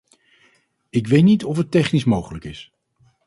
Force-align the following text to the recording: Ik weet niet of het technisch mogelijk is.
Ik 0.89 1.07
weet 1.07 1.23
niet 1.23 1.43
of 1.43 1.57
het 1.57 1.71
technisch 1.71 2.03
mogelijk 2.03 2.43
is. 2.45 2.71